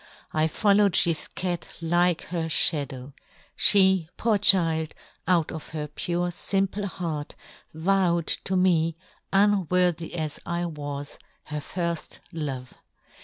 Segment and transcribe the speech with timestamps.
[0.33, 3.13] I fol" lowed Gifquette like her (hadow;"
[3.55, 4.95] fhe, poor child,
[5.27, 7.35] out of her pure" fimple heart
[7.71, 8.97] vowed to me,
[9.31, 12.73] unwor" thy as I was, her firft love.